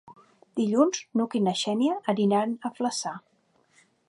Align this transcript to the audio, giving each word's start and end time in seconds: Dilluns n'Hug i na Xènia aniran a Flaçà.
Dilluns 0.59 1.01
n'Hug 1.21 1.37
i 1.39 1.43
na 1.49 1.55
Xènia 1.61 2.01
aniran 2.15 2.57
a 2.63 2.73
Flaçà. 2.81 3.17